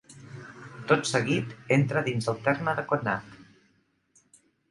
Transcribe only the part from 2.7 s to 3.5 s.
de Conat.